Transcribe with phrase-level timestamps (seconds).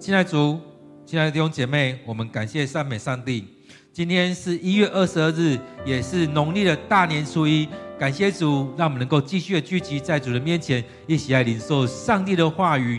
[0.00, 0.58] 亲爱的主，
[1.04, 3.46] 亲爱的弟兄姐妹，我们感谢赞美上帝。
[3.92, 7.68] 今天是一月二十二日，也是农历的大年初一。
[7.98, 12.98] 感谢主，让我们能够继续的聚集在主的面前，一起来领受上帝的话语，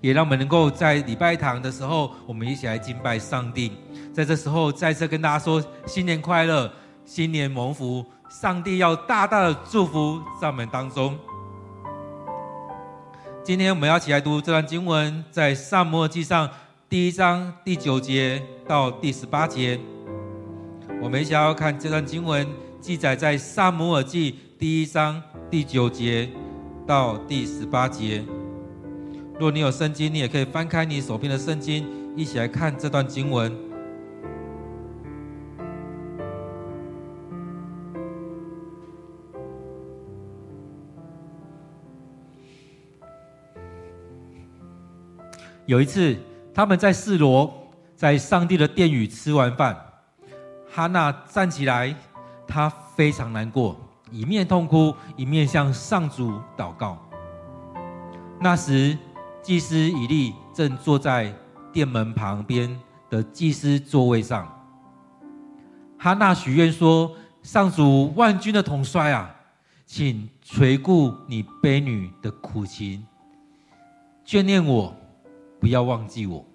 [0.00, 3.72] 也让我们能够在礼拜堂的时候，我们一起来敬拜上帝。
[4.14, 6.72] 在这时候，再次跟大家说新年快乐，
[7.04, 11.18] 新年蒙福，上帝要大大的祝福在我们当中。
[13.46, 16.50] 今天我们要一起来读这段经文，在撒母耳记上
[16.88, 19.78] 第一章第九节到第十八节。
[21.00, 22.44] 我们一起要看这段经文，
[22.80, 26.28] 记载在撒母耳记第一章第九节
[26.88, 28.24] 到第十八节。
[29.38, 33.56] 若你有圣经，你也可以翻开你手边的圣经，一起来看这段经文。
[45.66, 46.16] 有一次，
[46.54, 47.52] 他们在示罗，
[47.96, 49.76] 在上帝的殿宇吃完饭，
[50.72, 51.92] 哈娜站起来，
[52.46, 53.76] 她非常难过，
[54.12, 56.96] 一面痛哭，一面向上主祷告。
[58.40, 58.96] 那时，
[59.42, 61.34] 祭司以利正坐在
[61.72, 62.80] 殿门旁边
[63.10, 64.46] 的祭司座位上。
[65.98, 67.10] 哈娜许愿说
[67.42, 69.34] ：“上主万军的统帅啊，
[69.84, 73.04] 请垂顾你婢女的苦情，
[74.24, 74.94] 眷念我。”
[75.66, 76.46] 不要忘记我。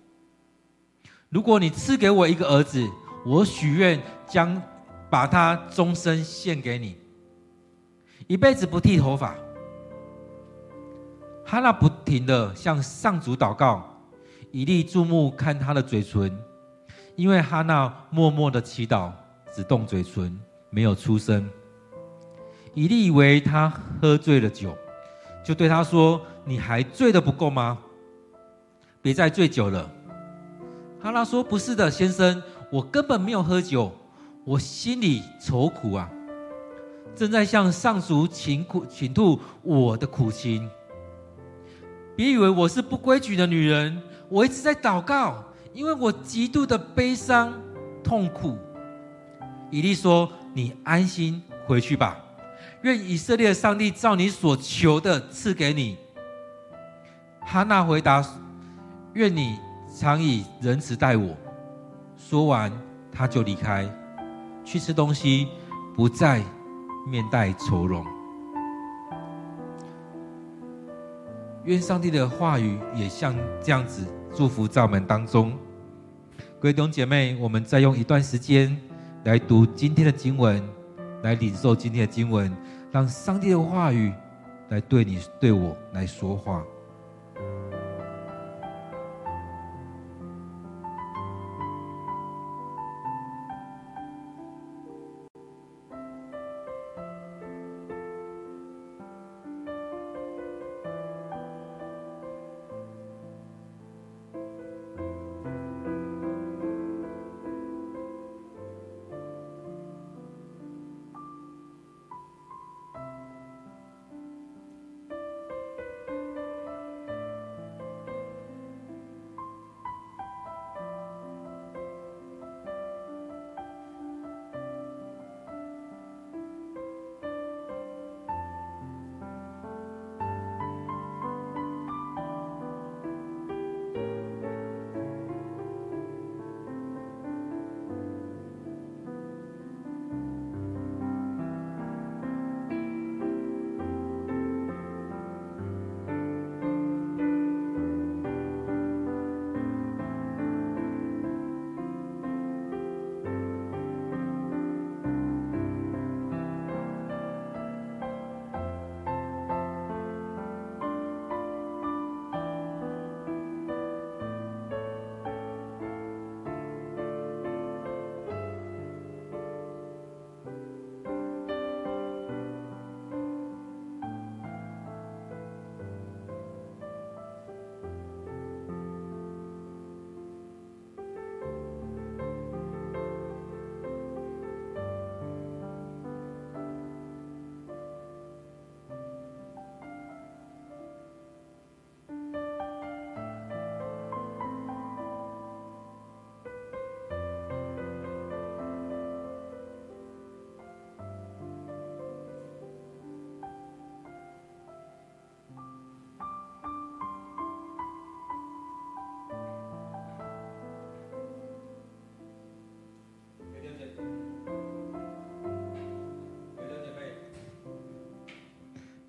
[1.27, 2.89] 如果你赐给我一个儿子，
[3.25, 4.61] 我许愿将
[5.09, 6.95] 把他终身献给你，
[8.25, 9.35] 一辈子不剃头发。
[11.43, 13.83] 哈娜不停地向上主祷告，
[14.49, 16.33] 以利注目看他的嘴唇，
[17.17, 19.11] 因为哈娜默默的祈祷，
[19.53, 21.49] 只动嘴唇，没有出声。
[22.73, 24.73] 以利以为他喝醉了酒，
[25.43, 27.77] 就对他说：“你还醉得不够吗？”
[29.01, 29.89] 别再醉酒了，
[31.01, 33.91] 哈娜说：“不是的，先生，我根本没有喝酒，
[34.45, 36.07] 我心里愁苦啊，
[37.15, 40.69] 正在向上主倾苦倾吐我的苦情。
[42.15, 43.99] 别以为我是不规矩的女人，
[44.29, 45.43] 我一直在祷告，
[45.73, 47.51] 因为我极度的悲伤
[48.03, 48.55] 痛苦。”
[49.71, 52.23] 以利说：“你安心回去吧，
[52.83, 55.97] 愿以色列上帝照你所求的赐给你。”
[57.41, 58.23] 哈娜回答。
[59.13, 59.59] 愿你
[59.93, 61.35] 常以仁慈待我。
[62.15, 62.71] 说完，
[63.11, 63.89] 他就离开，
[64.63, 65.49] 去吃东西，
[65.93, 66.41] 不再
[67.09, 68.05] 面带愁容。
[71.65, 75.51] 愿上帝的话语也像这样子祝福在我们当中。
[76.59, 78.75] 各位弟兄姐妹，我们再用一段时间
[79.25, 80.63] 来读今天的经文，
[81.21, 82.55] 来领受今天的经文，
[82.91, 84.13] 让上帝的话语
[84.69, 86.63] 来对你、对我来说话。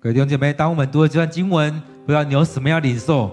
[0.03, 1.71] 各位弟兄姐妹，当我们读了这段经文，
[2.05, 3.31] 不知道你有什么样领受？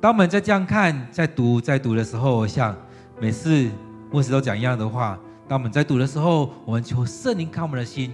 [0.00, 2.74] 当我们在这样看、在读、在读的时候，我想
[3.20, 3.68] 每次
[4.10, 5.18] 牧师都讲一样的话。
[5.46, 8.10] 当我们在读的时候，我们求圣灵看我们的心，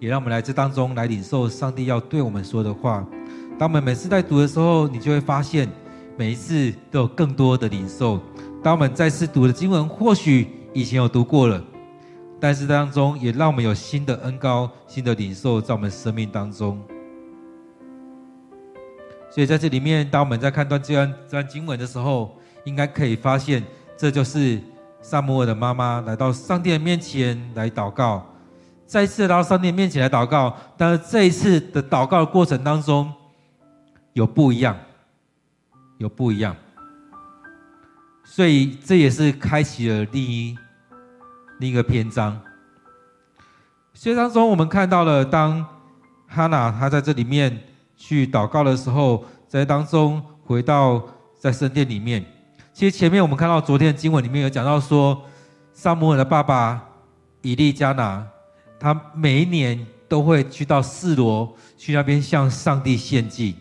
[0.00, 3.06] 也让我们来这当中来领受上帝要对我们说的话。
[3.58, 5.68] 当我们每次在读的时候，你就会发现
[6.16, 8.18] 每一次都有更多的领受。
[8.62, 11.62] 当我们再次读的经文，或许以前有读过了。
[12.40, 16.82] 但是当中也让我们有新的恩膏、新的领受在我们生命当中。
[19.34, 23.64] 所以在这里面，当我们在看到这段这段经文的时候，应该可以发现，
[23.96, 24.60] 这就是
[25.00, 28.26] 撒母耳的妈妈来到上帝的面前来祷告，
[28.86, 30.54] 再次来到上帝面前来祷告。
[30.76, 33.10] 但是这一次的祷告的过程当中，
[34.12, 34.76] 有不一样，
[35.96, 36.54] 有不一样。
[38.24, 40.54] 所以这也是开启了另一。
[41.58, 42.40] 另一个篇章，
[43.94, 45.64] 所以当中我们看到了，当
[46.26, 47.56] 哈娜她在这里面
[48.04, 51.00] 去祷告的时候，在当中回到
[51.38, 52.24] 在圣殿里面。
[52.72, 55.22] 其实前面我们看到昨天的经文里面有讲到说，
[55.72, 56.82] 撒母耳的爸爸
[57.42, 58.26] 以利加拿，
[58.80, 63.54] 他每一年都会去到示罗去那边向上帝献祭，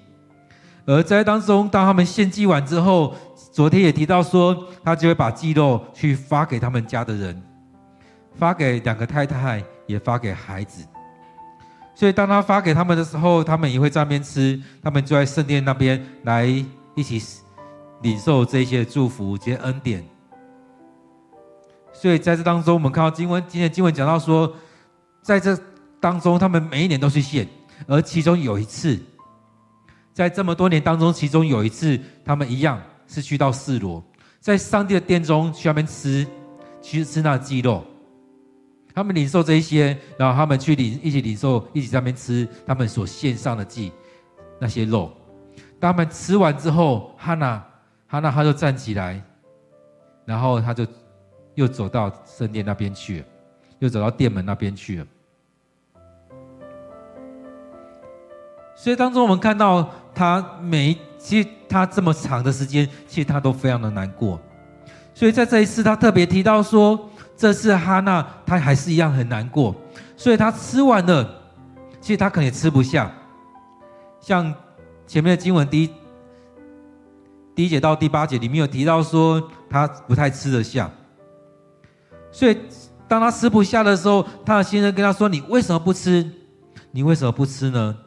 [0.88, 3.14] 而在当中当他们献祭完之后，
[3.52, 7.40] 昨天也提到说，他就会把祭肉去发给他们家的人。
[8.34, 10.84] 发给两个太太，也发给孩子。
[12.02, 14.60] 所以当他发给他们的时候，他们也会在那边吃。
[14.82, 16.48] 他们就在圣殿那边来
[16.96, 17.22] 一起
[18.02, 20.04] 领受这些祝福、这些恩典。
[21.94, 24.52] 所以在这当中，我们看到经文，今天经文讲到说，
[25.22, 25.56] 在这
[26.00, 27.48] 当中，他们每一年都去献，
[27.86, 29.00] 而其中有一次，
[30.12, 34.04] 在这么多年当中，其中有一次，他们一样是去到示罗，
[34.40, 36.26] 在上帝的殿中去那边吃，
[36.82, 37.86] 去吃那鸡肉。
[38.94, 43.92] 他们领受这一些，然后他们去领一起领受，一起在那边吃他们所献上的祭，
[44.60, 45.12] 那些肉。
[45.80, 47.64] 他们吃完之后，哈娜，
[48.08, 49.22] 哈娜，他就站起来，
[50.26, 50.86] 然后他就
[51.56, 53.26] 又走到圣殿那边去了，
[53.80, 55.08] 又走到殿门那边去了。
[58.76, 64.40] 所以当中我们看到他每一，其实他这么长的时间，其实他都非常的难过。
[65.14, 67.08] 所以在这一次，他特别提到说。
[67.42, 69.76] 这次哈娜她还是一样很难过，
[70.16, 71.28] 所以她吃完了，
[72.00, 73.12] 其实她可能也吃不下。
[74.20, 74.54] 像
[75.08, 75.90] 前面的经文第一
[77.56, 80.88] 第一节到第八节里面有提到说，她不太吃得下。
[82.32, 82.56] 所以
[83.08, 86.30] 当她吃不下的时候，她的先生跟她说：“你为什么不吃？
[86.92, 87.98] 你为什么不吃呢？”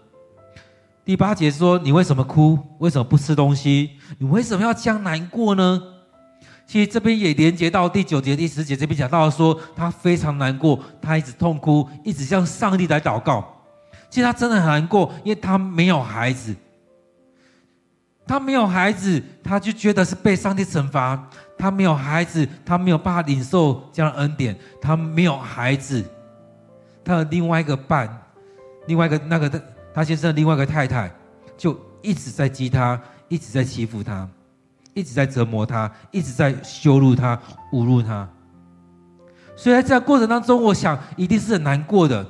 [1.05, 2.57] 第八节说：“你为什么哭？
[2.79, 3.99] 为什么不吃东西？
[4.19, 5.83] 你为什么要这样难过呢？”
[6.67, 13.47] 其实这边也连接到第九节、第十节这边讲到说，他非常难过，他一直痛哭，一直向上帝来祷告。
[14.09, 16.55] 其实他真的很难过，因为他没有孩子，
[18.27, 21.29] 他没有孩子，他就觉得是被上帝惩罚。
[21.57, 24.57] 他没有孩子，他没有办法领受这样的恩典。
[24.81, 26.05] 他没有孩子，
[27.05, 28.09] 他的另外一个伴，
[28.87, 29.61] 另外一个那个他
[29.95, 31.13] 他先生的另外一个太太，
[31.57, 34.29] 就一直在激他，一直在欺负他。
[34.95, 37.37] 一直在折磨他，一直在羞辱他、
[37.73, 38.29] 侮辱他，
[39.57, 42.25] 所以在这个过程当中，我想一定是很难过的。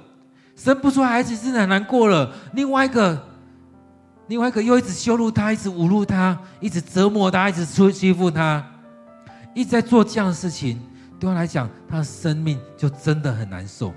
[0.56, 2.32] 生不出孩子是很难过了。
[2.52, 3.20] 另外一个，
[4.28, 8.64] 另外一个又一直羞辱他，一直侮辱他，一直折磨他，一直出欺负他，
[9.52, 10.80] 一直在做这样的事情，
[11.18, 13.92] 对他来讲，他的生命就真的很难受。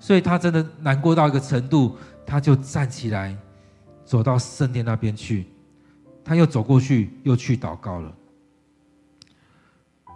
[0.00, 3.36] 所以他真的难过到一个程度，他就站起来，
[4.04, 5.51] 走到圣殿那边去。
[6.24, 8.12] 他又走过去，又去祷告了。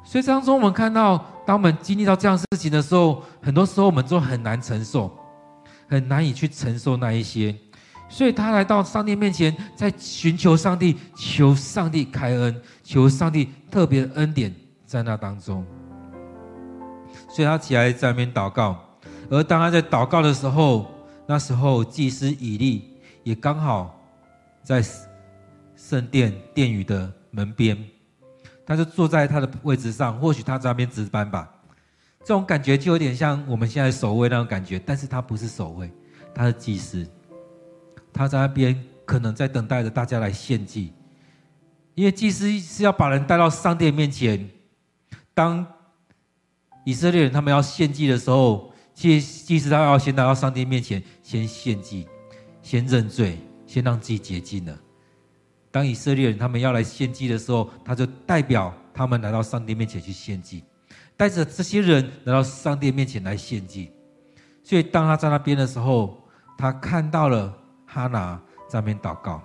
[0.05, 5.11] 所以当中，我们看到，当我们经历到这样事情的时候，很多时候我们都很难承受，
[5.89, 7.53] 很难以去承受那一些。
[8.09, 14.55] 所以他来到上帝面前，在寻求上帝，求上帝开恩，求上帝特别的恩典
[14.87, 15.67] 在那当中。
[17.29, 18.79] 所以他起来在那边祷告。
[19.29, 20.89] 而当他在祷告的时候，
[21.27, 23.99] 那时候祭司以利也刚好
[24.63, 24.81] 在。
[25.77, 27.77] 圣殿殿宇的门边，
[28.65, 31.53] 他就坐在他的位置上，或许他在那边值班吧。
[32.21, 35.89] 这种感觉就有点像我们现在守卫那种感觉，但是他不是守卫，
[36.35, 37.07] 他是祭司，
[38.13, 40.93] 他在那边可能在等待着大家来献祭，
[41.95, 44.51] 因为祭司是要把人带到上帝面前。
[45.33, 45.65] 当
[46.85, 52.09] 以色列人他们要献祭的时候，其实祭司他要先来到上帝面前，先献祭，
[52.63, 54.77] 先认罪，先让自己洁净了。
[55.77, 60.65] 当以色列人他们要来献祭的时候，他就代表他们来到上帝面前去献祭，
[61.19, 63.91] 带着这些人来到上帝面前来献祭。
[64.63, 66.19] 所以当他在那边的时候，
[66.57, 67.55] 他看到了
[67.85, 69.43] 哈拿在那边祷告，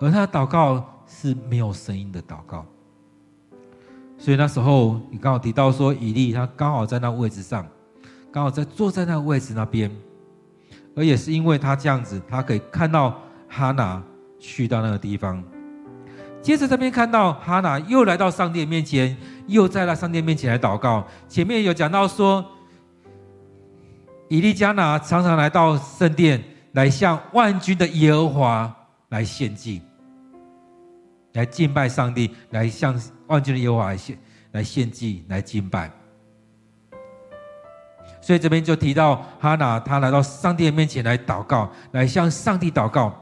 [0.00, 2.66] 而他的祷告是没有声音的祷告。
[4.18, 7.64] 所以那时候你刚好提到说，以利他刚好在那位置上，
[8.32, 9.88] 刚好在坐在那位置那边，
[10.96, 14.02] 而也是因为他这样子，他可以看到哈拿
[14.46, 15.42] 去到那个地方。
[16.40, 19.16] 接着这边看到哈拿又来到上帝面前，
[19.48, 21.04] 又在那上帝面前来祷告。
[21.28, 22.44] 前面有讲到说，
[24.28, 28.76] 以利加拿常常来到圣殿，来向万军的耶和华
[29.08, 29.82] 来献祭，
[31.32, 32.96] 来敬拜上帝，来向。
[33.26, 34.16] 万军的耶和华来献
[34.52, 35.90] 来献祭来敬拜，
[38.20, 43.12] 所以这边就提到哈拿，他来到上帝的面前来祷告，来向上帝祷告。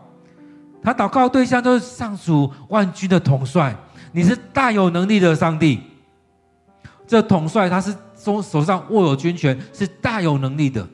[0.84, 3.74] 他祷告对象都是上主万军的统帅，
[4.12, 5.80] 你是大有能力的上帝。
[7.06, 10.86] 这统帅他是手手上握有军权，是大有能力的。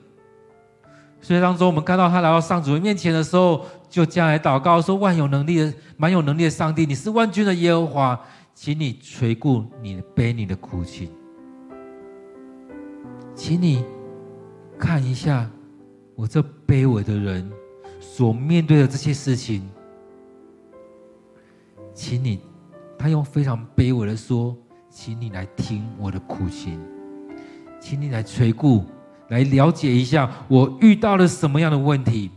[1.21, 8.21] 所以当中我们看到他来到上主面前的时候，就将来祷告说：万有能力的、蛮有能力的上帝，你是万军的耶和华。
[8.53, 11.11] 请你垂顾你悲女的苦情，
[13.35, 13.83] 请你
[14.79, 15.49] 看一下
[16.15, 17.51] 我这卑微的人
[18.01, 19.67] 所面对的这些事情，
[22.01, 22.41] 请你，
[22.99, 24.57] 他用非常卑微的说，
[24.89, 26.81] 请你来听我的苦情，
[27.79, 28.87] 请你来垂顾，
[29.29, 32.31] 来了解一下我遇到了什么样的问题，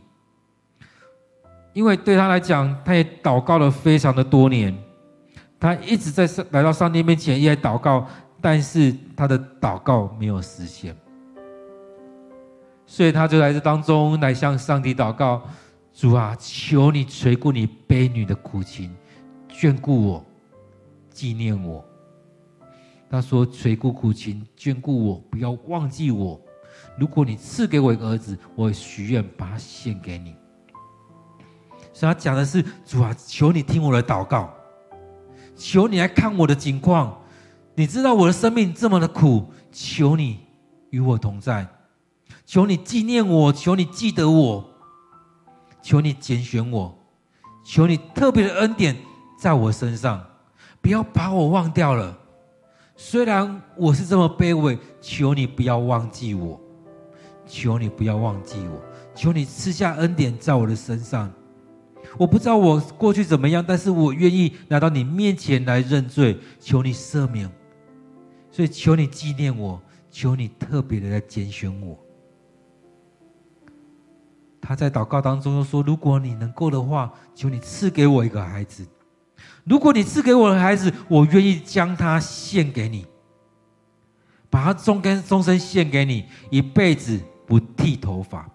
[1.72, 4.78] 因为对他来讲，他也祷告了非常的多年。
[5.58, 8.06] 他一直在上来到上帝面前，也祷告，
[8.42, 10.94] 但是他的祷告没有实现，
[12.86, 15.42] 所以他就在这当中来向上帝祷告：
[15.94, 18.94] 主啊，求你垂顾你悲女的苦情，
[19.54, 20.26] 眷顾我，
[21.12, 21.86] 纪念我。
[23.10, 26.42] 他说：垂顾苦情，眷顾我，不要忘记我。
[26.98, 30.36] 如果你赐给我一个儿子，我许愿把他献给你。
[31.94, 34.52] 所以他讲的是：主啊，求你听我的祷告。
[35.56, 37.22] 求你来看我的情况，
[37.76, 40.40] 你知道我的生命这么的苦，求你
[40.90, 41.68] 与我同在，
[42.44, 44.68] 求你纪念我，求你记得我，
[45.84, 46.98] 求你拣选我，
[47.64, 48.98] 求你特别的恩典
[49.44, 50.26] 在我身上，
[50.82, 52.18] 不要把我忘掉了。
[52.96, 56.58] 虽然我是这么卑微，求你不要忘记我，
[57.46, 58.82] 求你不要忘记我，
[59.14, 61.30] 求你赐下恩典在我的身上。
[62.18, 67.52] 我不知道我过去怎么样，但是我愿意来到你面前来认罪，求你赦免，
[68.50, 72.00] 所以求你纪念我，求你特别的来拣选我。
[74.62, 78.88] 他在祷告当中又说：“如果你能够的话，求你赐给我一个孩子。
[79.64, 83.06] 如果你赐给我的孩子，我愿意将他献给你，
[84.50, 88.50] 把他终根终身献给你，一辈子不剃头发。”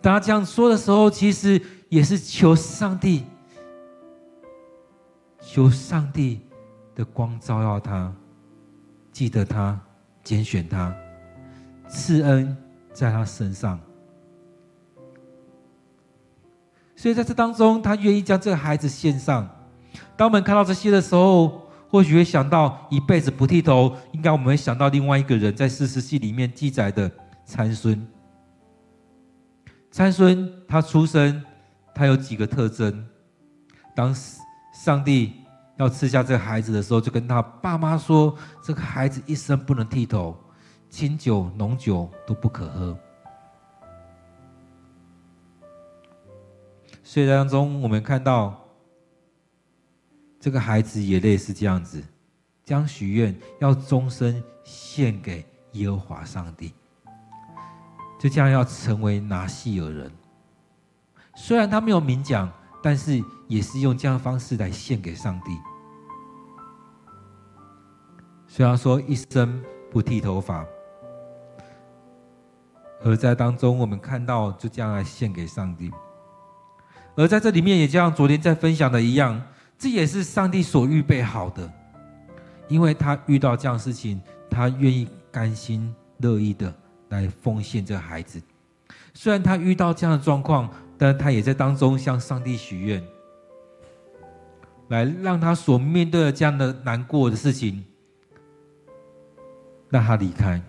[0.00, 3.24] 当他这样说的时候，其实也是求上帝，
[5.40, 6.40] 求上帝
[6.94, 8.12] 的光照耀他，
[9.10, 9.78] 记得他，
[10.22, 10.94] 拣选他，
[11.88, 12.56] 赐恩
[12.92, 13.78] 在他身上。
[16.98, 19.48] 所以在这当中，他愿意将这个孩子献上。
[20.16, 27.08] 当我们看到这些的时候，或许会想到一辈子不剃头，应该我们会想到另外一个人，在士师记里面记载的
[27.44, 28.04] 参孙。
[29.92, 31.40] 参孙他出生，
[31.94, 33.06] 他有几个特征。
[33.94, 34.12] 当
[34.74, 35.34] 上帝
[35.76, 40.36] 要赐下这个孩子的时候，就跟他爸妈说：“这个孩子一生不能剃头，
[40.90, 42.98] 清酒浓酒都不可喝。”
[47.18, 48.54] 所以当中，我们看到
[50.38, 52.00] 这个孩子也类似这样子，
[52.64, 56.72] 将许愿要终身献给耶和华上帝。
[58.20, 60.12] 就这样要成为拿细耳人，
[61.34, 62.48] 虽然他没有明讲，
[62.80, 65.58] 但是也是用这样的方式来献给上帝。
[68.46, 69.60] 虽然说一生
[69.90, 70.64] 不剃头发，
[73.02, 75.90] 而在当中我们看到就这样来献给上帝。
[77.18, 79.42] 而在这里面也就像昨天在分享的一样，
[79.76, 81.70] 这也是上帝所预备好的，
[82.68, 86.72] 因为他遇到这样事情，他愿意甘心乐意的。
[87.10, 88.38] 来奉献这孩子，
[89.14, 93.02] 虽然他遇到这样的状况，但他也在当中向上帝许愿，
[94.88, 97.82] 来让他所面对的这样的难过的事情，
[99.88, 100.60] 让他离开，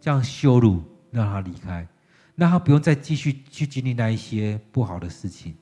[0.00, 1.86] 这样羞辱让他离开，
[2.40, 5.54] 让他不用再继续去经历那一些不好的事情。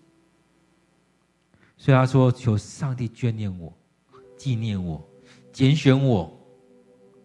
[1.77, 3.77] 所以他说：“求上帝眷念我，
[4.37, 5.05] 纪念我，
[5.53, 6.33] 拣选我，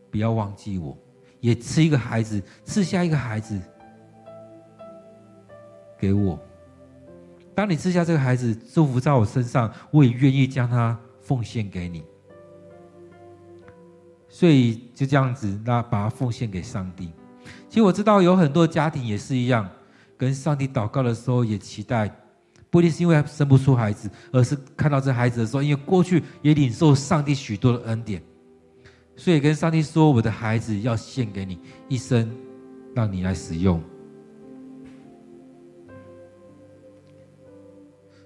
[0.10, 0.98] 不要忘记我。”
[1.40, 3.62] 也赐一个孩子，赐下一个孩子，
[6.00, 6.40] 给我。
[7.54, 12.04] 当你赐下这个孩子，祝福在我身上，我也愿意将他奉献给你。
[14.28, 17.12] 所以就这样子，那把它奉献给上帝。
[17.70, 19.70] 其实我知道有很多家庭也是一样，
[20.18, 22.10] 跟上帝祷告的时候也期待，
[22.70, 28.22] 不一定是因为生不出孩子，而是看到这孩子的时候，因为过去也领受上帝许多的恩典，
[29.16, 32.30] 所以跟上帝说：“我的孩子要献给你，一生
[32.96, 33.82] 让你来使用。”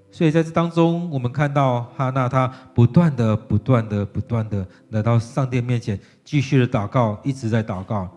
[0.09, 8.09] 所以在这当中，我们看到哈娜，她不断的、不断的、不断的来到上帝面前，继续的祷告，一直在祷告，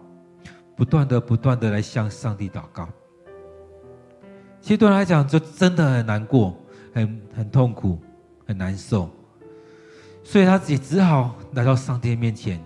[0.80, 2.88] 不断的、不断的来向上帝祷告。
[4.62, 6.56] 其实对他来讲，就真的很难过，
[6.94, 7.98] 很很痛苦，
[8.46, 9.10] 很难受，
[10.24, 12.58] 所以他也只好来到上帝面前，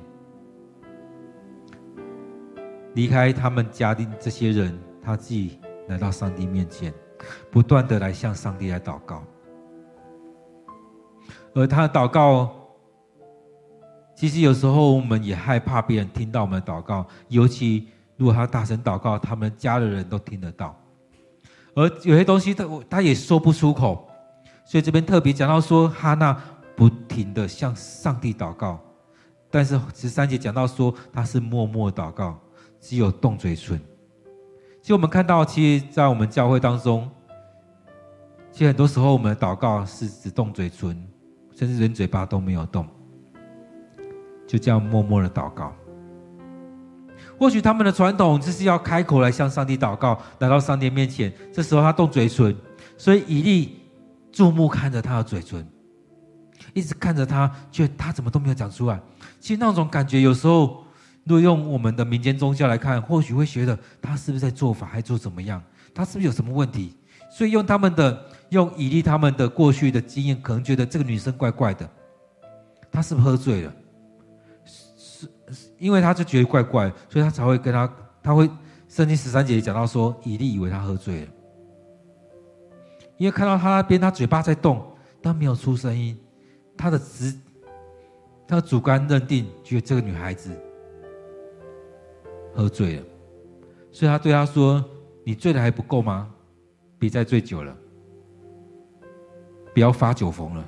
[2.94, 6.94] 离开他们家的这些人，他自己来到上帝面前。
[7.50, 9.24] 不断的来向上帝来祷告，
[11.52, 12.54] 而他的祷告，
[14.14, 20.74] 其实有时候我们也害怕别人听到我们的祷告，尤其如果他大声祷告，他们家的人都听得到，
[21.74, 24.08] 而有些东西他他也说不出口，
[24.64, 26.40] 所以这边特别讲到说，哈娜
[26.76, 28.80] 不停的向上帝祷告，
[29.50, 32.38] 但是十三节讲到说，他是默默祷告，
[32.80, 33.80] 只有动嘴唇。
[34.80, 37.10] 其实我们看到，其实，在我们教会当中，
[38.52, 40.90] 其实很多时候我们的祷告是只动嘴唇，
[41.56, 42.86] 甚至连嘴巴都没有动，
[44.46, 45.72] 就这样默默的祷告。
[47.44, 52.56] 或许他们的传统就是要开口来向上帝祷告，来到上帝面前，这时候他动嘴唇，
[52.96, 53.82] 所以以利
[54.32, 55.62] 注目看着他的嘴唇，
[56.72, 58.98] 一直看着他，却他怎么都没有讲出来。
[59.40, 60.82] 其实那种感觉有时候。
[61.26, 65.62] 如果用我们的民间宗教来看，或许会觉得他是不是在做法，还做怎么样？
[65.94, 66.94] 他是不是有什么问题？
[67.30, 71.88] 所以用他们的用以利他们的过去的经验，可能觉得这个女生怪怪的，
[72.92, 73.72] 她是不是喝醉了？
[75.78, 78.48] 因为他就觉得怪怪，所以他才会跟他，他会
[78.88, 81.28] 圣经十三节讲到说，以利以为他喝醉了，
[83.16, 84.84] 因为看到他那边，他嘴巴在动，
[85.20, 86.18] 但没有出声音，
[86.76, 87.34] 他的直，
[88.46, 90.50] 他的主观认定，觉得这个女孩子。
[92.56, 93.02] 喝醉了，
[93.90, 94.84] 所以他对他说
[95.26, 96.32] ：“你醉的还不够吗？
[97.00, 97.76] 别再醉酒了，
[99.74, 100.64] 不要发酒疯了。”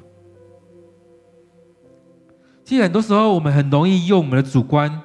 [2.66, 5.00] 其实很多时候，我们很容易用我们的主观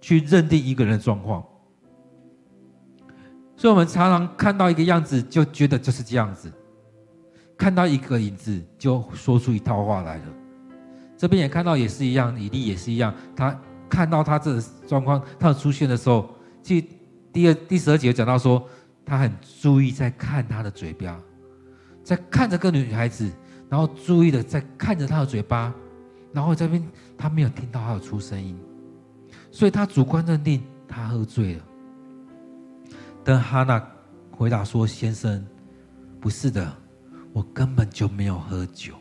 [0.00, 1.42] 去认定一个人的状况，
[3.56, 6.50] 所以我们常常看到一个样子，就觉得就是这样子；
[7.56, 10.24] 看到一个影子，就说出一套话来了。
[11.16, 13.58] 这边也看到也是一样，以利也是一样，他。
[13.88, 16.28] 看到他这个状况，他的出现的时候，
[16.60, 16.84] 第
[17.32, 18.60] 第二第十二节讲到说，
[19.04, 21.16] 他很注意在看他的嘴巴，
[22.02, 23.30] 在看着个女孩子，
[23.68, 25.72] 然后注意的在看着她的嘴巴，
[26.36, 28.54] 然后这边他没有听到他有出声音，
[29.50, 31.64] 所以他主观认定他喝醉了。
[33.24, 33.82] 但哈娜
[34.30, 35.42] 回答说：“先生，
[36.20, 36.70] 不是的，
[37.32, 38.92] 我根本就没有喝酒。”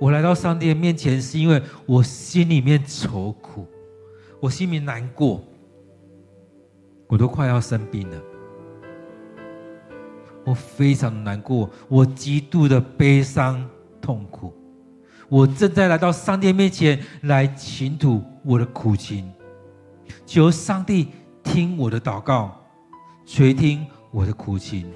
[0.00, 3.68] 我来到上帝的面前，是因为我心里面愁苦，
[4.40, 5.40] 我心里难过，
[7.06, 8.20] 我都快要生病了，
[10.44, 13.64] 我非常难过，我极度的悲伤
[14.00, 14.52] 痛苦，
[15.32, 19.32] 我正在来到上帝面前来倾吐我的苦情，
[20.26, 21.08] 求上帝
[21.42, 22.54] 听我的祷告，
[23.24, 24.92] 垂听我的苦情。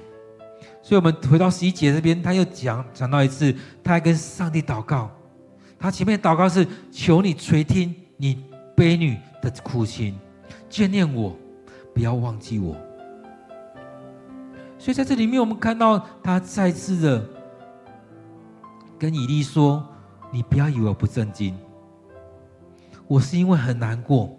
[0.83, 3.51] 所以，我们回到十一节这边，他又讲讲到一次，
[3.83, 5.09] 他还跟上帝祷告。
[5.79, 8.43] 他前面祷告是求你垂听你
[8.75, 10.19] 悲女的苦情，
[10.69, 11.35] 眷念我，
[11.95, 12.75] 不要忘记我。
[14.77, 17.27] 所以在这里面，我们看到他再次的
[18.99, 19.83] 跟以利说
[20.31, 21.57] ：“你不要以为我不正经，
[23.07, 24.37] 我是因为很难过，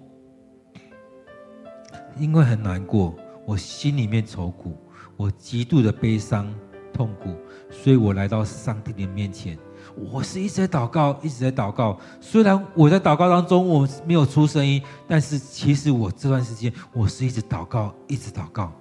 [2.18, 3.14] 因为很难过，
[3.46, 4.76] 我心里面愁苦。”
[5.18, 6.48] 我极度的悲伤
[6.92, 7.34] 痛苦，
[7.72, 9.58] 所以我来到上帝的面前。
[9.96, 11.98] 我是一直在祷告，一直在祷告。
[12.20, 18.72] 虽然我在祷告当中我没有出声音，但是其实我这段时间我是一直祷告，一直祷告，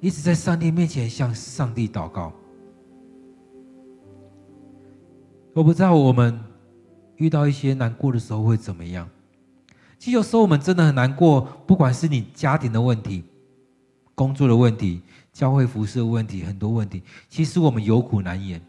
[0.00, 2.32] 一直在上帝面前向上帝祷告。
[5.58, 6.38] 我不知道我们
[7.16, 9.08] 遇到一些难过的时候会怎么样。
[9.98, 13.24] 其实有时候我们真的很难过，不管是你家庭的问题、
[14.14, 15.02] 工作的问题。
[15.32, 18.60] 教会服侍的问题，很多问题，其实我们有苦难言。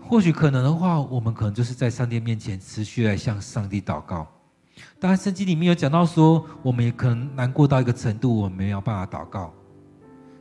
[0.00, 4.28] 或许可能的话，我们可能就是在上帝面前持续来向上帝祷告，
[5.00, 9.52] 当然，圣经里面有讲到说，我们也可能难过到一个程度，我们没有办法祷告，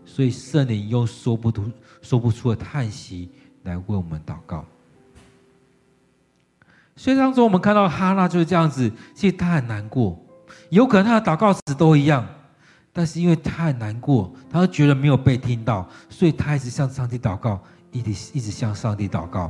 [0.05, 1.71] 所以圣灵用说不出、
[2.03, 3.32] 说不出的叹息
[3.69, 4.65] 来为我们祷告。
[6.95, 10.19] 所以当中我们看到哈娜就是这样子，其实他很难过，
[10.69, 12.27] 有可能他的祷告词都一样，
[12.91, 19.49] 但是因为他很难过，他觉得没有被听到，所以他一直向上帝祷告，一直一直向上帝祷告。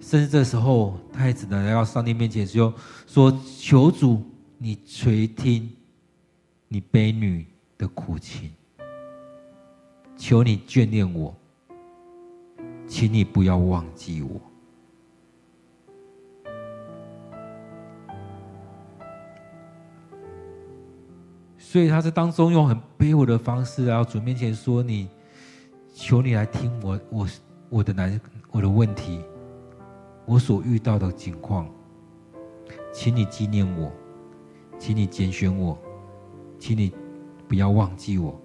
[0.00, 2.72] 甚至这时候，他也只能来到上帝面前说
[3.06, 4.22] ：“说求主，
[4.56, 5.70] 你垂听
[6.68, 7.46] 你悲女
[7.76, 8.50] 的苦情，
[10.16, 11.34] 求你眷恋我，
[12.90, 14.40] 请你不要忘记我。”
[21.56, 25.08] 所以他在当中用很卑微的方式然后主面前说：“你，
[25.94, 27.28] 求你来听我，我
[27.68, 29.22] 我的难，我的问题。”
[30.26, 31.68] 我所遇到的情况，
[32.92, 33.90] 请你纪念我，
[34.78, 35.76] 请你拣选我，
[36.56, 36.92] 请你
[37.48, 38.40] 不要忘记我。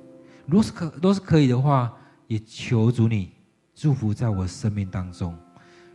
[0.48, 1.96] 若是可，若是可以的话，
[2.28, 3.32] 也求主你
[3.76, 5.38] 祝福在我生命当中，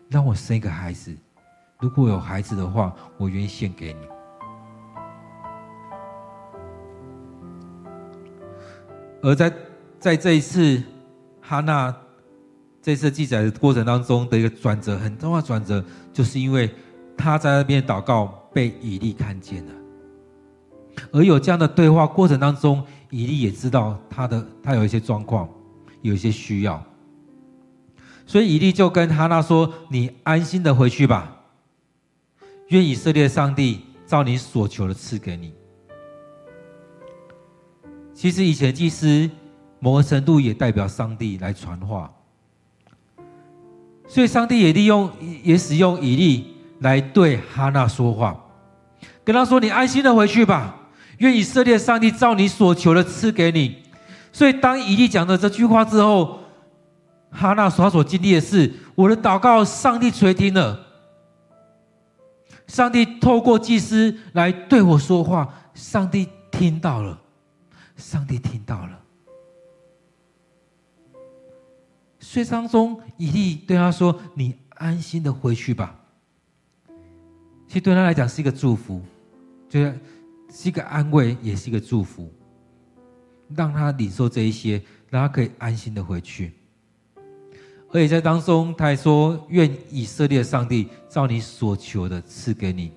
[0.08, 1.16] 让我生一个孩子。
[1.80, 4.00] 如果有孩子的话，我愿意献给你。
[9.22, 9.52] 而在
[9.98, 10.82] 在这一次，
[11.40, 11.94] 哈娜。
[12.82, 16.74] 这次记载的过程当中的一个转折，很重要的转折，就是因为
[17.14, 19.72] 他在那边祷告被以利看见了，
[21.12, 25.46] 而有这样的对话过程当中，以利也知道他的他有一些状况，
[26.00, 26.82] 有一些需要，
[28.30, 31.36] 所以以利就跟哈娜说：“你安心的回去吧，
[32.68, 35.52] 愿以色列上帝照你所求的赐给你。”
[38.14, 39.28] 其实以前祭司
[39.80, 42.08] 某个程度也代表上帝来传话。
[44.06, 45.10] 所以，上帝也利用，
[45.42, 48.40] 也使用以利来对哈娜说话，
[49.24, 50.76] 跟他说：“你安心的回去吧，
[51.18, 53.82] 愿以色列上帝照你所求的赐给你。”
[54.32, 56.38] 所以，当以利讲了这句话之后，
[57.30, 60.86] 哈娜所所经历的事：我的祷告，上帝垂听了，
[62.66, 67.20] 上帝透过祭司来对我说话，上帝听到了，
[67.96, 69.00] 上帝听到了。
[72.18, 75.96] 所以当中，以利对他说：“你安心的回去吧。”
[77.66, 79.00] 其实对他来讲是一个祝福，
[79.68, 79.98] 就是
[80.52, 82.32] 是一个安慰，也是一个祝福，
[83.54, 86.52] 让他领受这一些，让他可以安心的回去。
[87.92, 92.92] 而且在当中，他还说：“愿以色列上帝照你所求的赐给你。”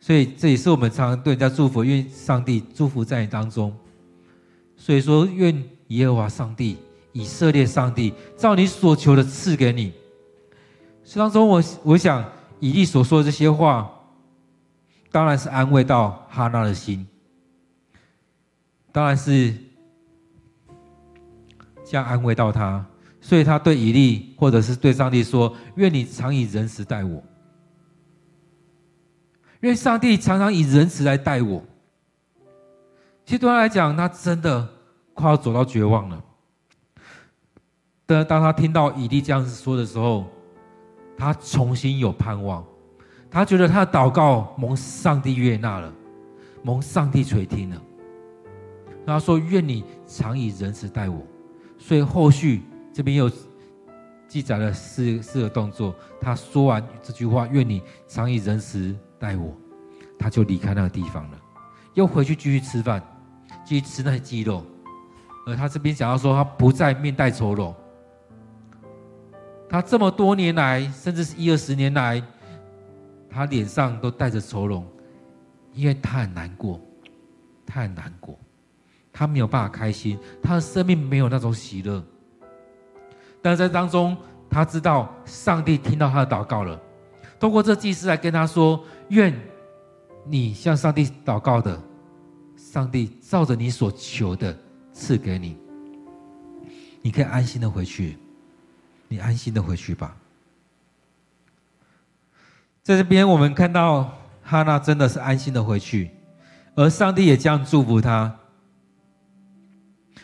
[0.00, 3.74] 所以这也是我们常常对人家祝福，愿上帝祝福在你当中。
[4.76, 6.76] 所以说，愿耶和华上帝。
[7.14, 9.92] 以色列上帝照你所求的赐给你。
[11.04, 12.24] 这当中我，我想
[12.58, 13.92] 以利所说的这些话，
[15.10, 17.06] 当然是安慰到哈娜的心，
[18.90, 19.54] 当然是
[21.84, 22.82] 这样安慰到他，
[23.22, 27.22] 所以他对以利或者是对上帝说：“愿你常以仁慈待我，
[29.60, 31.64] 愿上帝常常以仁慈来待我。”
[33.24, 34.68] 其实对他来讲，他真的
[35.14, 36.22] 快要走到绝望了。
[38.06, 40.26] 当他听到以利这样子说的时候，
[41.16, 42.62] 他重新有盼望，
[43.30, 45.94] 他觉得他的祷告蒙上帝悦纳了，
[46.62, 47.80] 蒙上帝垂听了。
[49.06, 51.24] 他说：“愿你常以仁慈待我。”
[51.78, 53.30] 所以后续这边又
[54.28, 55.94] 记载了四四个动作。
[56.20, 59.56] 他说完这句话：“愿你常以仁慈待我。”
[60.18, 61.38] 他就离开那个地方了，
[61.94, 63.02] 又回去继续吃饭，
[63.64, 64.64] 继续吃那些鸡肉。
[65.46, 67.74] 而他这边想要说，他不再面带愁容。
[69.68, 72.22] 他这么多年来，甚至是一二十年来，
[73.28, 74.86] 他脸上都带着愁容，
[75.72, 76.80] 因为他很难过，
[77.66, 78.38] 他很难过，
[79.12, 82.04] 他没有办法开心，他的生命没有那种喜乐。
[83.42, 84.16] 但在当中，
[84.48, 86.80] 他知道上帝听到他的祷告了，
[87.38, 89.38] 通过这祭司来跟他说：“愿
[90.24, 91.78] 你向上帝祷告的，
[92.56, 94.56] 上帝照着你所求的
[94.92, 95.56] 赐给你，
[97.02, 98.16] 你可以安心的回去。”
[99.08, 100.16] 你安心的回去吧。
[102.82, 104.10] 在这边，我们看到
[104.42, 106.10] 哈娜真的是安心的回去，
[106.74, 108.34] 而上帝也这样祝福他。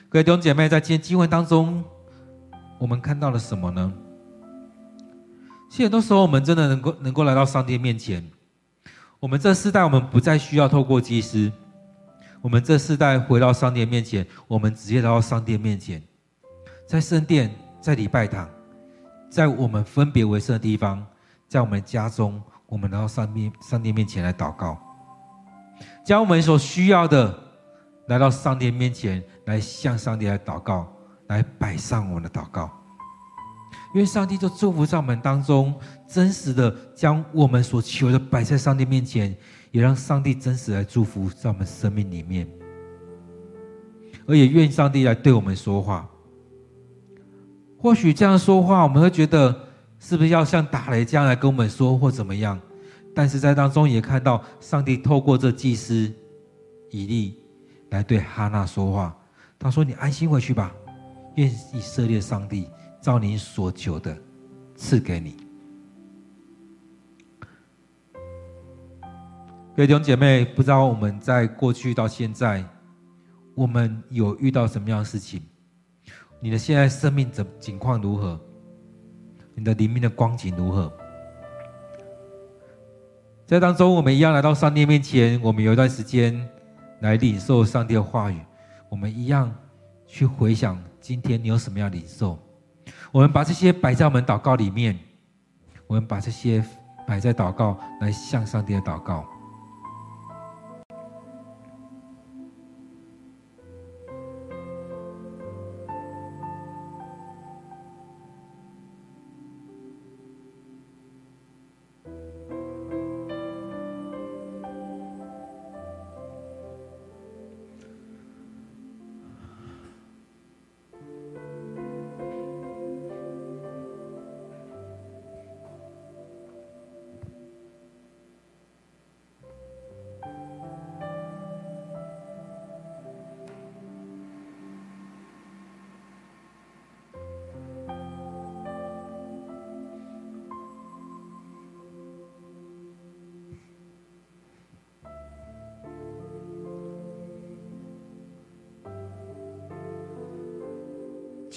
[0.09, 1.85] 各位弟兄姐妹，在今天经文当中，
[2.79, 3.93] 我们看到了什么呢？
[5.71, 8.25] 其实很多时候，我们真的能够能够来到上帝面前。
[9.21, 11.53] 我们这世代，我们不再需要透过祭司。
[12.41, 16.03] 我们这世代回到上帝面前，我们直接来到上帝面前，
[16.87, 18.49] 在圣殿，在礼拜堂。
[19.29, 21.05] 在我们分别为圣的地方，
[21.49, 24.79] 在我们家中，我们来到上帝上帝面前来祷告，
[26.03, 27.39] 将我们所需要的
[28.07, 30.91] 来到上帝面前来向上帝来祷告，
[31.29, 32.71] 来摆上我们的祷告。
[33.95, 35.75] 因为上帝就祝福在我们当中，
[36.07, 39.35] 真实的将我们所求的摆在上帝面前，
[39.71, 42.47] 也让上帝真实来祝福在我们生命里面，
[44.27, 46.07] 而也愿上帝来对我们说话。
[47.79, 49.65] 或许这样说话，我们会觉得。
[50.01, 52.57] 是不是要像打雷这样来跟我们说，或怎么样？
[53.13, 56.09] 但是在当中也看到上帝透过这祭司
[56.93, 57.37] 以利
[57.91, 59.13] 来对哈娜说话。
[59.59, 60.73] 他说：“你安心回去吧，
[61.39, 62.69] 愿以色列上帝
[63.01, 64.17] 照你所求的
[64.75, 65.37] 赐给你。”
[69.77, 72.65] 各位弟兄姐妹，不知道我们在过去到现在，
[73.55, 75.41] 我们有遇到什么样的事情？
[76.41, 78.41] 你的现在生命怎情况如何？
[79.55, 80.93] 你的里面的光景如何？
[83.47, 86.49] 在当中，我们一样来到上帝面前，我们有一段时间
[86.99, 88.41] 来领受上帝的话语。
[88.89, 89.55] 我们一样
[90.09, 92.39] 去回想今天你有什么要领受。
[93.11, 94.95] 我们把这些摆在我们祷告里面，
[95.87, 96.63] 我们把这些
[97.07, 99.27] 摆在祷告来向上帝的祷告。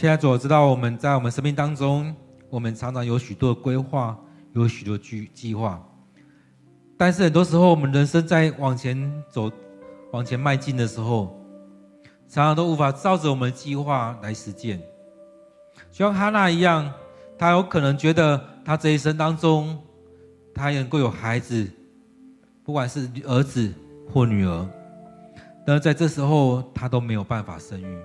[0.02, 2.12] 现在，主我知道我们在我们生命当中，
[2.50, 4.18] 我们常常有许多的规划，
[4.54, 5.80] 有许多计计划，
[6.98, 9.52] 但是很多时候，我们人生在往前走、
[10.12, 11.40] 往前迈进的时候，
[12.28, 14.82] 常常都无法照着我们的计划来实践。
[15.92, 16.92] 就像哈娜一样，
[17.38, 19.78] 她有可能觉得她这一生当中，
[20.56, 21.70] 她能够有孩子，
[22.64, 23.72] 不管是儿子
[24.12, 24.68] 或女儿，
[25.64, 28.00] 但是在这时候，她都没有办法生育。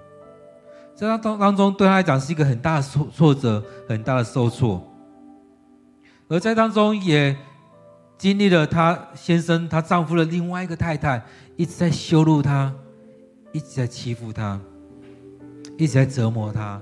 [0.96, 4.82] 在他当当中，对他来讲是一个很大的挫挫折，很大的受挫。
[6.26, 7.36] 而在当中也
[8.16, 11.22] 经历了她先生、她丈夫的另外一个太太
[11.54, 12.74] 一直在羞辱她，
[13.52, 14.58] 一直在欺负她，
[15.76, 16.80] 一直在折磨她，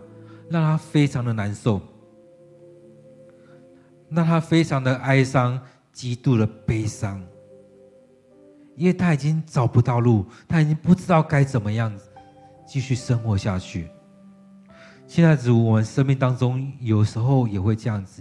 [0.49, 1.81] 让她非常的难受，
[4.11, 5.61] 让她非常的哀伤，
[5.93, 7.21] 极度的悲伤，
[8.77, 11.93] 因为她已经找不到路，她已经不知道该怎么样
[12.65, 13.89] 继续生活下去。
[15.15, 18.21] 现在，主，我们生命当中有时候也会这样子，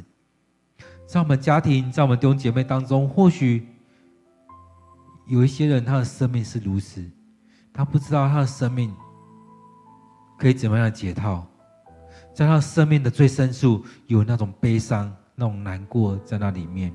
[1.08, 3.68] 在我们家庭，在我们弟兄姐妹当中，或许
[5.26, 7.04] 有一些人，他的生命是如此，
[7.74, 8.94] 他不知道他的生命
[10.38, 11.48] 可以怎么样解套，
[12.32, 16.94] 在他生命的最深处有那种悲伤、那种难过在那里面。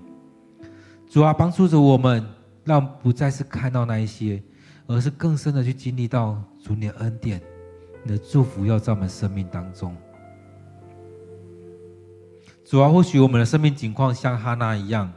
[1.09, 2.25] 主啊，帮助着我们，
[2.63, 4.41] 让不再是看到那一些，
[4.87, 7.43] 而是更深的去经历到主你的恩典。
[8.09, 9.95] 你的祝福要在我们生命当中，
[12.65, 15.13] 主啊，或许我们的生命情况像哈娜一样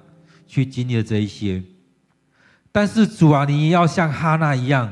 [0.45, 1.63] 去经历了这一些，
[2.69, 4.91] 但是主啊，你也要像哈娜一样，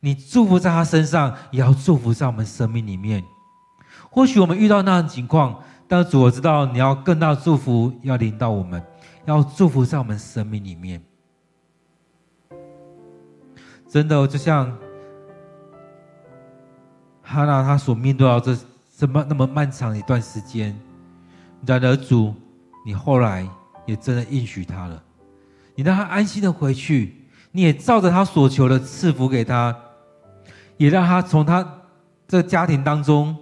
[0.00, 3.24] 你祝福在他身上，也要祝福在我们生命里面。
[4.10, 8.84] 或许我们遇到那样的情况，但主，我知道你要更大的祝福要临到我们，
[9.24, 11.02] 要祝福在我们生命里面。
[13.88, 14.76] 真的，就像。
[17.32, 18.58] 哈娜，他所面对到这
[18.98, 20.76] 这么那么漫长一段时间，
[21.64, 22.34] 然而主，
[22.84, 23.48] 你后来
[23.86, 25.00] 也真的应许他了，
[25.76, 29.76] 你让他安心的回去，你也照着他所求的赐福给他，
[30.76, 31.64] 也让他从他
[32.26, 33.36] 这家庭当中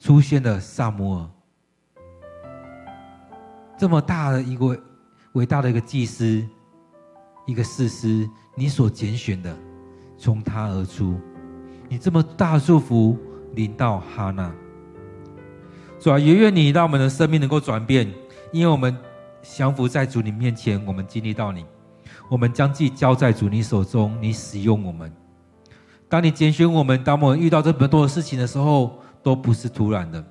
[0.00, 1.30] 出现了撒母耳，
[3.78, 4.76] 这么大的一个
[5.34, 6.44] 伟大的一个祭司，
[7.46, 9.56] 一个士师，你所拣选的，
[10.18, 11.16] 从他而出。
[11.90, 13.18] 你这么大祝福
[13.54, 14.54] 临到哈娜，
[15.98, 18.08] 主啊，也愿你让我们的生命能够转变，
[18.52, 18.96] 因为我们
[19.42, 21.66] 降服在主你面前，我们经历到你，
[22.28, 25.12] 我们将自己交在主你手中，你使用我们。
[26.08, 30.24] 当你拣选我们，当我们遇到这么多的事情的时候，都不是突然的。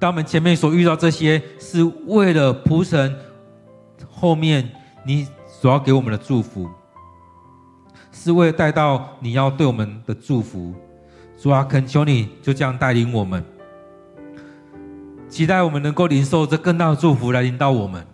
[0.00, 3.16] 当我们前面所遇到这些，是为了铺陈
[4.10, 4.68] 后面
[5.06, 6.68] 你所要给我们的祝福，
[8.22, 10.72] 是为了带到你要对我们的祝福。
[11.36, 13.44] 主啊，恳求你就这样带领我们，
[15.28, 18.06] 期待我们能够领受这更大的祝福来临到我们。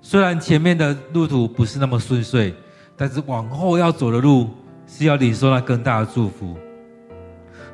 [0.00, 2.54] 虽然前面的路途不是那么顺遂，
[2.96, 4.48] 但是往后要走的路
[4.86, 6.56] 是要领受那更大的祝福。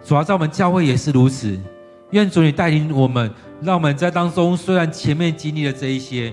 [0.03, 1.61] 主啊，在我们教会也是如此。
[2.13, 6.33] 愿主你带领我们，让我们在当中虽然前面经历了这一些，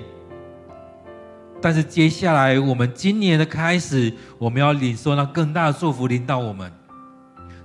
[1.66, 6.72] 但是接下来我们今年的开始，我们要领受那更大的祝福临到我们。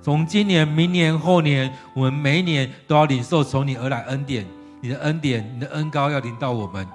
[0.01, 4.47] 从今年、明年、后年，我们每一年都要领受从你而来恩典，
[4.81, 6.89] 你的恩典、你的恩高要临到我们。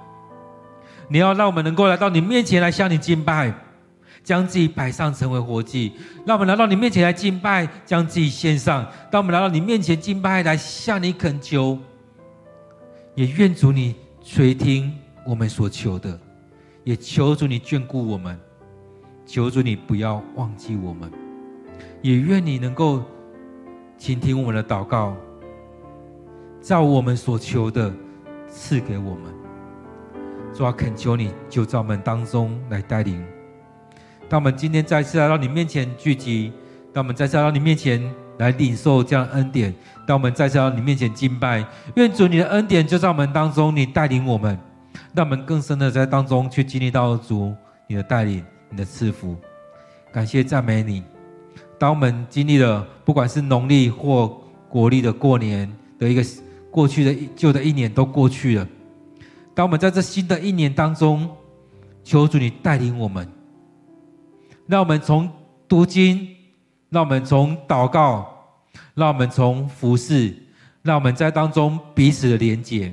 [1.06, 3.54] 你要让我们能够来到你面前来向你敬拜。
[4.24, 5.92] 将自己摆上，成为活祭，
[6.26, 8.84] 让我们来到你面前来敬拜，将自己献上。
[9.12, 11.78] 当我们来到你面前敬拜，来向你恳求，
[13.14, 14.92] 也愿主你垂听
[15.24, 16.18] 我们所求的，
[16.86, 18.38] 也求主你眷顾我们，
[19.26, 21.10] 求主你不要忘记我们，
[22.00, 23.02] 也愿你能够
[23.98, 25.16] 倾听我们的祷告，
[26.60, 27.92] 照我们所求的
[28.48, 29.34] 赐给我们。
[30.54, 33.20] 主啊，恳求你就在我们当中来带领。
[34.28, 36.52] 当我们今天再次来到你面前聚集，
[36.92, 38.00] 当我们再次来到你面前
[38.38, 39.74] 来领受这样的恩典，
[40.06, 44.56] 当我们再次来到你面前敬拜，愿主你的恩典就在我们当中，你带领我们，
[45.14, 47.54] 让我们更深的在当中去经历到主
[47.86, 49.36] 你的带领、你的赐福。
[50.12, 51.02] 感谢赞美你。
[51.78, 56.24] 当我们经历了不管是农历或国历的过年的一个
[56.70, 58.66] 过去的旧的一年都过去了，
[59.54, 61.30] 当我们在这新的一年当中，
[62.02, 63.26] 求主你带领我们。
[64.66, 65.30] 让我们从
[65.68, 66.28] 读经，
[66.90, 68.26] 让我们从祷告，
[68.94, 70.34] 让我们从服侍，
[70.82, 72.92] 让我们在当中彼此的连结。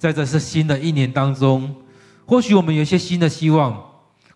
[0.00, 1.76] 在这是新的一年当中，
[2.24, 3.78] 或许我们有一些新的希望，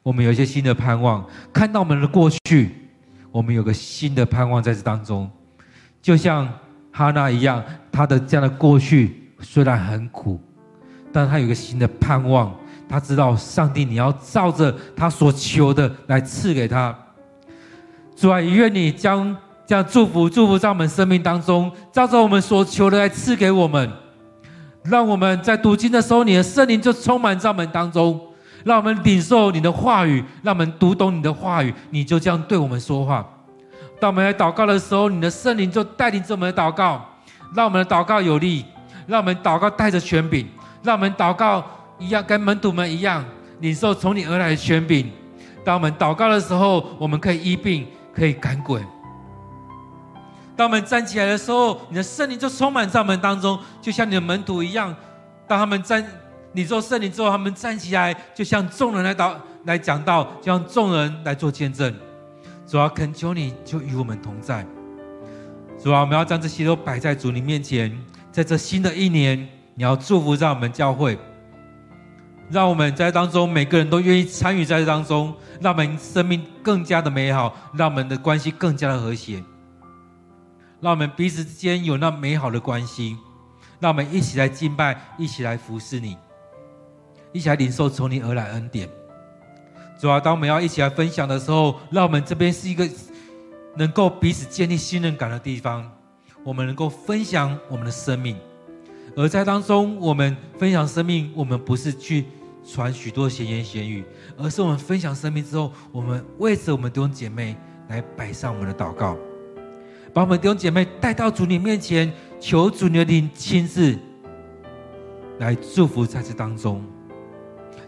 [0.02, 1.24] 我们有一些新的盼望。
[1.54, 2.90] 看到我们的过去，
[3.32, 5.28] 我们有个新的盼望在这当中。
[6.02, 6.46] 就像
[6.92, 10.38] 哈娜一样，她的这样的过去虽然很苦，
[11.10, 12.54] 但她有个新的盼望。
[12.86, 16.94] 他知道上帝，你要照着他所求的来赐给他。
[18.14, 19.34] 主啊，愿你将
[19.66, 23.90] 这样祝福祝福在我们生命当中，照着我们所求的来赐给我们。
[24.84, 28.20] 让我们在读经的时候，你的圣灵就充满在我们当中，
[28.64, 33.26] 让我们领受你的话语，让我们读懂你的话语，你就这样对我们说话。
[33.98, 37.04] 当我们来祷告的时候，你的圣灵就带领着我们的祷告，
[37.54, 38.64] 让我们的祷告有力，
[39.06, 40.46] 让我们祷告带着权柄，
[40.82, 41.64] 让我们祷告。
[41.96, 43.24] 一样跟门徒们一样，
[43.60, 45.08] 领受从你而来的权柄。
[45.64, 48.82] 当我们祷告的时候，我们可以医病，可以赶鬼。
[50.56, 54.94] 当我们站起来的时候，你的圣灵就充满在我们当中，就像你的门徒一样。
[55.46, 56.04] 当他们站，
[56.52, 61.94] 你做圣灵之后，他们站起来，就像众人来祷来讲道，就像众人来做见证。
[62.66, 64.64] 主啊，恳求你就与我们同在。
[65.82, 67.92] 主啊，我们要将这些都摆在主你面前，
[68.30, 71.18] 在这新的一年，你要祝福在我们教会。
[72.48, 79.42] 让我们在当中，每个人都愿意参与在这当中，让我们生命更加的美好，让我们的关系更加的和谐，
[80.84, 83.16] 让我们彼此之间有那美好的关系，
[83.80, 86.14] 让我们一起来敬拜，一起来服侍你，
[87.32, 88.86] 一起来领受从你而来恩典。
[89.98, 92.86] 主啊，当我们要一起来分享的时候，让我们这边是一个
[93.74, 95.90] 能够彼此建立信任感的地方，
[96.44, 98.36] 我们能够分享我们的生命。
[99.16, 102.26] 而在当中，我们分享生命，我们不是去
[102.62, 104.04] 传许多闲言闲语，
[104.36, 107.56] 而是我们分享生命之后，我们为着我们弟兄姐妹
[107.88, 109.16] 来摆上我们的祷告，
[110.14, 113.98] 把我们弟兄姐妹带到主你面前，求主你的灵亲自
[115.40, 116.80] 来祝福在这当中。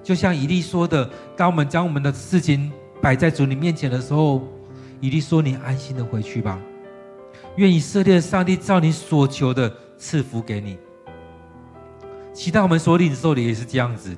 [0.03, 4.43] 就像以利说的，当我们将我们的事情摆在主你面前的时候，
[5.01, 6.59] 以利说：“你安心的回去吧，
[7.55, 10.77] 愿以色列上帝照你所求的赐福给你。”
[12.35, 14.16] 期待我们所领受的也是这样子，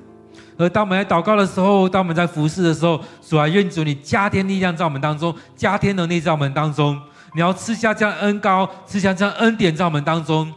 [0.57, 6.99] 而当我们在祷告的时候，当我们在服侍的时候，主啊，愿主你加添力量在我们当中，加添能力在我们当中。
[7.33, 10.53] 你要赐下这样恩膏，赐下这样恩典在我们当中，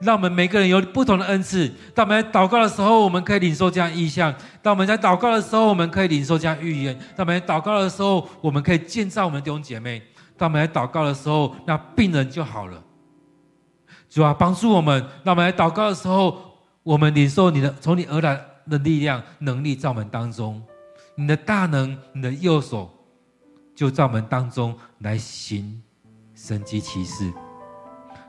[0.00, 1.70] 让我们每个人有不同的恩赐。
[1.94, 10.00] 当我们在祷告的时候，我们可以领受这样异象；当我们在祷告的时候，我们可以领受这样预言；当我们在祷告的时候，我们可以建造我们的弟兄姐妹；
[10.36, 12.82] 当我们在祷告的时候，那病人就好了。
[14.08, 16.52] 主啊，帮助我们，让我们在祷告的时候。
[16.84, 20.62] 我们领受你的从你而来的力量、能力在我们当中，
[21.14, 22.92] 你的大能、你的右手
[23.74, 25.82] 就在我们当中来行
[26.46, 27.32] 神迹奇事。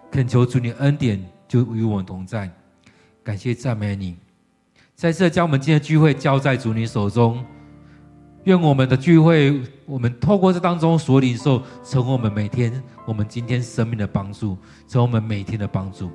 [0.09, 2.49] 恳求主你恩典就与我同在，
[3.21, 4.15] 感谢赞美你。
[4.95, 7.43] 再次将我们今天的聚会交在主你手中，
[8.45, 14.57] 愿我们的聚会，我们透过这当中所领受，成为我们每天我们今天生命的帮助，
[14.87, 16.09] 成为我们每天的帮助。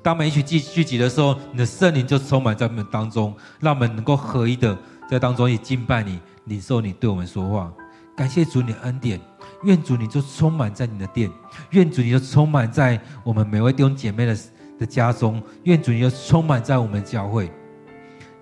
[0.00, 4.78] 当我们一起聚聚集的时候，你的圣灵就充满在我们当中，让我们能够合一的
[5.10, 7.72] 在当中也敬拜你，领受你对我们说话。
[8.16, 9.20] 感谢主你恩典，
[9.62, 11.30] 愿主你就充满在你的殿，
[11.70, 14.36] 愿主你就充满在我们每位弟兄姐妹的。
[14.78, 17.50] 的家中，愿主你就充满在我们教会，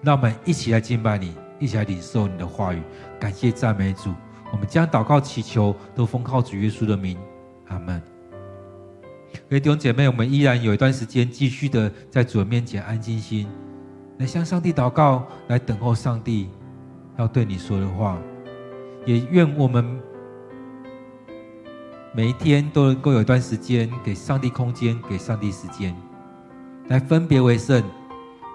[0.03, 2.83] 让我们一起来敬拜你，一起来领受你的话语。
[3.19, 4.13] 感谢赞美主，
[4.53, 7.17] 我们将祷告祈求都奉靠主耶稣的名，
[7.69, 8.03] 阿门。
[9.33, 13.49] 各位弟兄姐妹，我们依然有一段时间继续的在主的面前安静心，
[14.19, 16.51] 来向上帝祷告，来等候上帝
[17.17, 18.19] 要对你说的话。
[19.07, 19.99] 也愿我们
[22.17, 25.95] 每一天都能够有一段时间给上帝空间，给上帝时间。
[26.89, 27.85] 来分别为圣，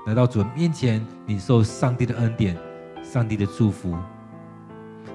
[0.07, 2.57] 来到主面前领受上帝的恩典、
[3.03, 3.95] 上帝的祝福。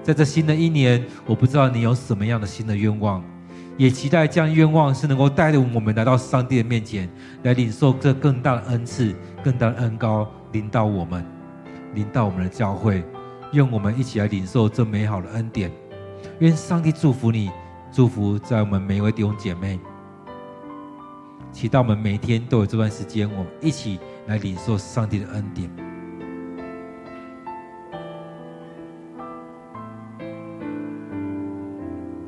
[0.01, 3.21] 在这新的一年，我不知道你有什么样的新的愿望，
[3.77, 7.11] 也期待这样愿望是能够带领我们来到上帝的面前，
[7.43, 11.27] 来领受这更大的恩赐、更大的恩膏，临到我们，
[11.95, 13.03] 临到我们的教会。
[13.55, 15.69] 愿我们一起来领受这美好的恩典。
[16.39, 17.51] 愿上帝祝福你，
[17.97, 19.81] 祝福在我们每一位弟兄姐妹。
[21.51, 25.86] 祈祷我们每天都有这段时间，我们一起来领受上帝的恩典。